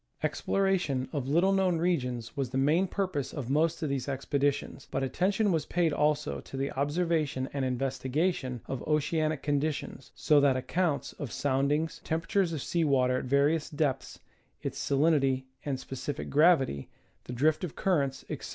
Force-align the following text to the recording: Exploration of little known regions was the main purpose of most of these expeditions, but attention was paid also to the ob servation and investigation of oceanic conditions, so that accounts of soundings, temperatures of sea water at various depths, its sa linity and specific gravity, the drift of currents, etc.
Exploration 0.23 1.07
of 1.13 1.27
little 1.27 1.53
known 1.53 1.77
regions 1.77 2.35
was 2.35 2.49
the 2.49 2.57
main 2.57 2.87
purpose 2.87 3.31
of 3.31 3.51
most 3.51 3.83
of 3.83 3.89
these 3.89 4.09
expeditions, 4.09 4.87
but 4.89 5.03
attention 5.03 5.51
was 5.51 5.67
paid 5.67 5.93
also 5.93 6.39
to 6.41 6.57
the 6.57 6.71
ob 6.71 6.89
servation 6.89 7.47
and 7.53 7.63
investigation 7.63 8.61
of 8.65 8.81
oceanic 8.87 9.43
conditions, 9.43 10.11
so 10.15 10.41
that 10.41 10.57
accounts 10.57 11.13
of 11.19 11.31
soundings, 11.31 12.01
temperatures 12.03 12.51
of 12.51 12.63
sea 12.63 12.83
water 12.83 13.19
at 13.19 13.25
various 13.25 13.69
depths, 13.69 14.17
its 14.63 14.79
sa 14.79 14.95
linity 14.95 15.43
and 15.65 15.79
specific 15.79 16.31
gravity, 16.31 16.89
the 17.25 17.33
drift 17.33 17.63
of 17.63 17.75
currents, 17.75 18.25
etc. 18.27 18.49